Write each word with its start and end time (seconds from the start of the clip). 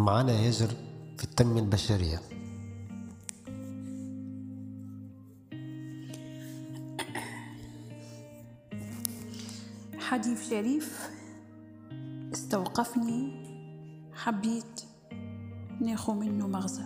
معنا 0.00 0.32
يجر 0.32 0.68
في 1.18 1.24
التنمية 1.24 1.60
البشرية. 1.60 2.20
حديث 9.98 10.50
شريف 10.50 11.10
استوقفني 12.32 13.32
حبيت 14.14 14.80
ناخذ 15.80 16.14
منه 16.14 16.46
مغزى. 16.48 16.84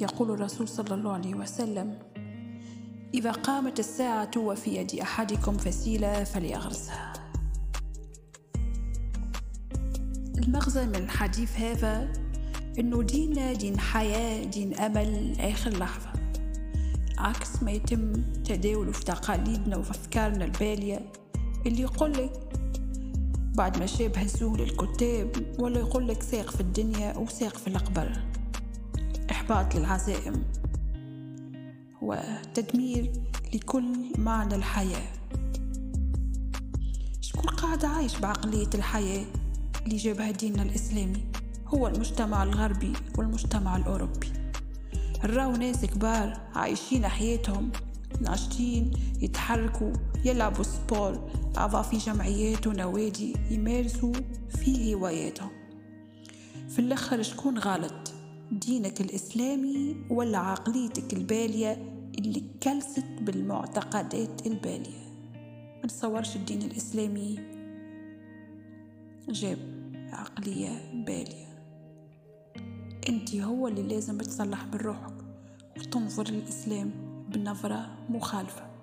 يقول 0.00 0.30
الرسول 0.30 0.68
صلى 0.68 0.94
الله 0.94 1.12
عليه 1.12 1.34
وسلم 1.34 1.98
إذا 3.14 3.32
قامت 3.32 3.78
الساعة 3.78 4.30
وفي 4.36 4.76
يد 4.76 4.94
أحدكم 4.94 5.56
فسيلة 5.56 6.24
فليغرسها 6.24 7.23
المغزى 10.38 10.86
من 10.86 10.96
الحديث 10.96 11.56
هذا 11.56 12.12
إنه 12.78 13.02
ديننا 13.02 13.52
دين 13.52 13.78
حياة 13.78 14.44
دين 14.44 14.74
أمل 14.74 15.36
آخر 15.40 15.70
لحظة. 15.70 16.12
عكس 17.18 17.62
ما 17.62 17.70
يتم 17.70 18.12
تداوله 18.44 18.92
في 18.92 19.04
تقاليدنا 19.04 19.76
وفي 19.76 19.90
أفكارنا 19.90 20.44
البالية 20.44 21.12
اللي 21.66 21.82
يقولك 21.82 22.32
بعد 23.54 23.78
ما 23.78 23.86
شاب 23.86 24.18
هزوه 24.18 24.56
للكتاب 24.56 25.54
ولا 25.58 25.78
يقولك 25.78 26.22
ساق 26.22 26.50
في 26.50 26.60
الدنيا 26.60 27.18
وساق 27.18 27.56
في 27.56 27.66
الأقبر 27.66 28.12
إحباط 29.30 29.74
للعزائم. 29.74 30.44
وتدمير 32.02 33.12
لكل 33.54 34.12
معنى 34.18 34.54
الحياة. 34.54 35.12
شكون 37.20 37.50
قاعد 37.50 37.84
عايش 37.84 38.18
بعقلية 38.18 38.70
الحياة؟ 38.74 39.24
اللي 39.84 39.96
جابها 39.96 40.30
ديننا 40.30 40.62
الإسلامي 40.62 41.24
هو 41.66 41.86
المجتمع 41.86 42.42
الغربي 42.42 42.92
والمجتمع 43.18 43.76
الأوروبي. 43.76 44.32
نراو 45.24 45.52
ناس 45.52 45.84
كبار 45.84 46.40
عايشين 46.54 47.08
حياتهم 47.08 47.72
ناشطين 48.20 48.90
يتحركوا 49.20 49.92
يلعبوا 50.24 50.64
سبور 50.64 51.30
أعضاء 51.58 51.82
في 51.82 51.96
جمعيات 51.96 52.66
ونوادي 52.66 53.36
يمارسوا 53.50 54.12
في 54.48 54.94
هواياتهم. 54.94 55.50
في 56.68 56.78
الأخر 56.78 57.22
شكون 57.22 57.58
غلط؟ 57.58 58.12
دينك 58.52 59.00
الإسلامي 59.00 59.96
ولا 60.10 60.38
عقليتك 60.38 61.12
البالية 61.12 61.72
اللي 62.18 62.42
كلست 62.62 63.06
بالمعتقدات 63.20 64.46
البالية؟ 64.46 65.04
ما 65.78 65.84
نتصورش 65.84 66.36
الدين 66.36 66.62
الإسلامي 66.62 67.53
جاب 69.28 69.58
عقلية 70.12 71.04
بالية. 71.06 71.44
انت 73.08 73.34
هو 73.34 73.68
اللي 73.68 73.82
لازم 73.82 74.18
تصلح 74.18 74.64
من 74.64 74.74
روحك 74.74 75.14
وتنظر 75.78 76.30
للإسلام 76.30 76.90
بنظرة 77.28 77.98
مخالفة. 78.08 78.73